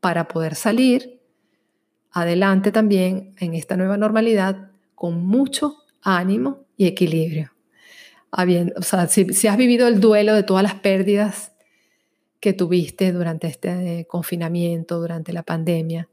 para 0.00 0.28
poder 0.28 0.54
salir 0.54 1.20
adelante 2.10 2.72
también 2.72 3.34
en 3.38 3.54
esta 3.54 3.76
nueva 3.76 3.96
normalidad 3.96 4.70
con 4.94 5.24
mucho 5.24 5.76
ánimo 6.02 6.66
y 6.76 6.86
equilibrio. 6.86 7.52
o 8.76 8.82
sea, 8.82 9.06
si, 9.08 9.32
si 9.32 9.48
has 9.48 9.56
vivido 9.56 9.88
el 9.88 10.00
duelo 10.00 10.34
de 10.34 10.42
todas 10.42 10.62
las 10.62 10.74
pérdidas 10.74 11.52
que 12.40 12.52
tuviste 12.52 13.12
durante 13.12 13.46
este 13.46 14.06
confinamiento, 14.08 14.98
durante 14.98 15.32
la 15.32 15.42
pandemia, 15.42 16.08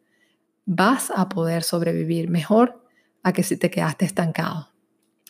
vas 0.65 1.11
a 1.15 1.27
poder 1.27 1.63
sobrevivir 1.63 2.29
mejor 2.29 2.85
a 3.23 3.33
que 3.33 3.41
si 3.41 3.57
te 3.57 3.71
quedaste 3.71 4.05
estancado. 4.05 4.69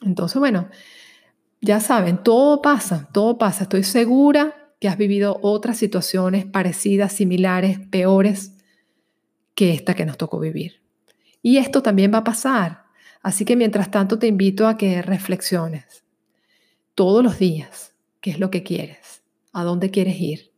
Entonces, 0.02 0.38
bueno, 0.40 0.70
ya 1.62 1.80
saben, 1.80 2.22
todo 2.24 2.62
pasa, 2.62 3.08
todo 3.14 3.38
pasa. 3.38 3.64
Estoy 3.64 3.84
segura 3.84 4.59
que 4.80 4.88
has 4.88 4.98
vivido 4.98 5.40
otras 5.42 5.78
situaciones 5.78 6.46
parecidas, 6.46 7.14
similares, 7.14 7.80
peores 7.80 8.54
que 9.54 9.74
esta 9.74 9.94
que 9.94 10.06
nos 10.06 10.18
tocó 10.18 10.40
vivir. 10.40 10.82
Y 11.42 11.58
esto 11.58 11.82
también 11.82 12.14
va 12.14 12.20
a 12.20 12.24
pasar. 12.24 12.86
Así 13.22 13.44
que 13.44 13.56
mientras 13.56 13.92
tanto 13.92 14.18
te 14.18 14.28
invito 14.28 14.68
a 14.68 14.78
que 14.78 15.02
reflexiones 15.02 16.04
todos 16.96 17.24
los 17.24 17.38
días 17.40 17.94
qué 18.22 18.32
es 18.32 18.40
lo 18.40 18.52
que 18.52 18.64
quieres, 18.64 19.22
a 19.54 19.64
dónde 19.64 19.92
quieres 19.92 20.20
ir. 20.20 20.52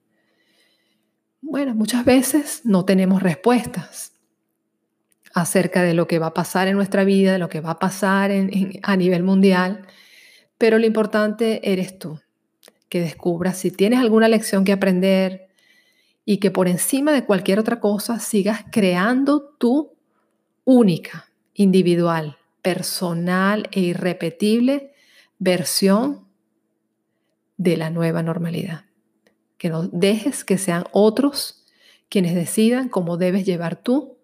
Bueno, 1.41 1.73
muchas 1.73 2.05
veces 2.05 2.62
no 2.63 2.86
tenemos 2.86 3.23
respuestas 3.23 4.13
acerca 5.34 5.81
de 5.81 5.93
lo 5.93 6.07
que 6.07 6.19
va 6.19 6.27
a 6.27 6.34
pasar 6.34 6.67
en 6.67 6.75
nuestra 6.75 7.03
vida, 7.03 7.34
de 7.34 7.39
lo 7.39 7.49
que 7.49 7.62
va 7.62 7.71
a 7.71 7.79
pasar 7.79 8.31
a 8.84 8.95
nivel 8.95 9.23
mundial, 9.23 9.88
pero 10.57 10.77
lo 10.77 10.86
importante 10.86 11.71
eres 11.71 11.97
tú, 11.97 12.19
que 12.91 12.99
descubras 12.99 13.58
si 13.58 13.71
tienes 13.71 13.99
alguna 13.99 14.27
lección 14.27 14.65
que 14.65 14.73
aprender 14.73 15.47
y 16.25 16.39
que 16.39 16.51
por 16.51 16.67
encima 16.67 17.13
de 17.13 17.23
cualquier 17.23 17.58
otra 17.58 17.80
cosa 17.80 18.19
sigas 18.19 18.65
creando 18.69 19.56
tu 19.58 19.93
única, 20.65 21.30
individual, 21.54 22.38
personal 22.62 23.69
e 23.71 23.80
irrepetible 23.80 24.91
versión 25.39 26.27
de 27.56 27.77
la 27.77 27.91
nueva 27.91 28.23
normalidad. 28.23 28.84
Que 29.58 29.69
no 29.69 29.84
dejes 29.84 30.43
que 30.43 30.58
sean 30.58 30.84
otros 30.91 31.63
quienes 32.10 32.36
decidan 32.36 32.89
cómo 32.89 33.15
debes 33.15 33.45
llevar 33.45 33.77
tú 33.82 34.17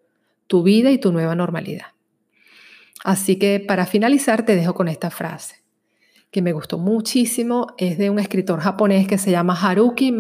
tu 0.48 0.62
vida 0.62 0.92
y 0.92 0.98
tu 0.98 1.14
nueva 1.14 1.36
normalidad. 1.36 1.94
Así 3.06 3.38
que 3.38 3.62
para 3.62 3.86
finalizar 3.86 4.46
te 4.46 4.58
dejo 4.58 4.74
con 4.74 4.90
esta 4.90 5.10
frase 5.10 5.67
que 6.32 6.42
me 6.42 6.54
gustó 6.54 6.78
muchísimo. 6.78 7.68
Es 7.78 7.98
de 7.98 8.10
un 8.10 8.20
escritor 8.20 8.60
japonés 8.60 9.08
que 9.08 9.18
se 9.18 9.32
llama 9.32 9.54
Haruki, 9.60 10.14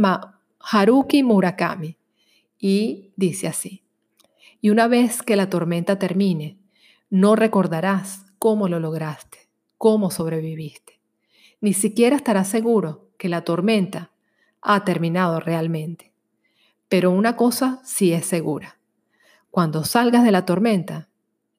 Haruki 0.59 1.23
Murakami 1.23 1.97
y 2.59 3.11
dice 3.15 3.47
así. 3.47 3.83
Y 4.61 4.69
una 4.69 4.87
vez 4.87 5.21
que 5.21 5.35
la 5.35 5.49
tormenta 5.49 5.99
termine, 5.99 6.57
no 7.09 7.35
recordarás 7.35 8.25
cómo 8.39 8.67
lo 8.67 8.79
lograste, 8.79 9.49
cómo 9.77 10.11
sobreviviste. 10.11 10.99
Ni 11.61 11.73
siquiera 11.73 12.15
estarás 12.15 12.47
seguro 12.47 13.09
que 13.17 13.29
la 13.29 13.41
tormenta 13.41 14.11
ha 14.61 14.83
terminado 14.83 15.39
realmente. 15.39 16.13
Pero 16.89 17.11
una 17.11 17.35
cosa 17.35 17.81
sí 17.83 18.13
es 18.13 18.25
segura 18.25 18.77
cuando 19.57 19.83
salgas 19.83 20.23
de 20.23 20.31
la 20.31 20.45
tormenta, 20.45 21.09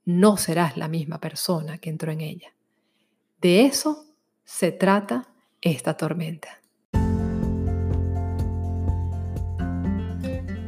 no 0.04 0.36
serás 0.36 0.76
la 0.76 0.86
misma 0.86 1.18
persona 1.18 1.78
que 1.78 1.90
entró 1.90 2.12
en 2.12 2.20
ella. 2.20 2.54
De 3.40 3.62
eso 3.64 4.06
se 4.48 4.72
trata 4.72 5.28
esta 5.60 5.94
tormenta. 5.94 6.48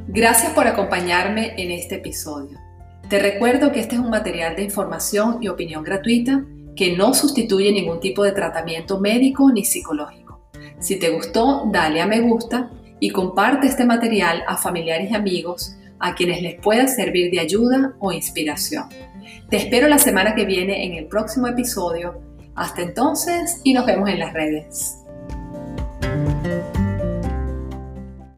Gracias 0.07 0.53
por 0.53 0.67
acompañarme 0.67 1.55
en 1.57 1.71
este 1.71 1.95
episodio. 1.95 2.59
Te 3.09 3.19
recuerdo 3.19 3.73
que 3.73 3.81
este 3.81 3.95
es 3.95 4.01
un 4.01 4.11
material 4.11 4.55
de 4.55 4.65
información 4.65 5.39
y 5.41 5.49
opinión 5.49 5.83
gratuita 5.83 6.45
que 6.77 6.95
no 6.95 7.15
sustituye 7.15 7.73
ningún 7.73 8.01
tipo 8.01 8.23
de 8.23 8.33
tratamiento 8.33 9.01
médico 9.01 9.51
ni 9.51 9.65
psicológico. 9.65 10.51
Si 10.79 10.99
te 10.99 11.09
gustó, 11.09 11.65
dale 11.73 12.03
a 12.03 12.07
me 12.07 12.21
gusta 12.21 12.71
y 13.01 13.11
comparte 13.11 13.67
este 13.67 13.87
material 13.87 14.45
a 14.47 14.59
familiares 14.59 15.11
y 15.11 15.15
amigos 15.15 15.75
a 15.99 16.15
quienes 16.15 16.43
les 16.43 16.61
pueda 16.61 16.87
servir 16.87 17.31
de 17.31 17.41
ayuda 17.41 17.95
o 17.99 18.13
inspiración. 18.13 18.91
Te 19.49 19.57
espero 19.57 19.89
la 19.89 19.99
semana 19.99 20.35
que 20.35 20.45
viene 20.45 20.85
en 20.85 20.95
el 20.95 21.07
próximo 21.07 21.47
episodio. 21.49 22.30
Hasta 22.61 22.83
entonces 22.83 23.59
y 23.65 23.73
nos 23.73 23.87
vemos 23.87 24.11
en 24.11 24.19
las 24.19 24.35
redes. 24.35 24.99